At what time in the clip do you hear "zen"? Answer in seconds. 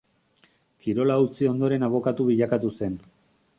2.81-2.99